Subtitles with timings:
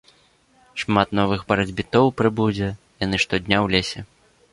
[0.83, 2.71] Шмат новых барацьбітоў прыбудзе,
[3.05, 3.99] яны штодня ў лесе.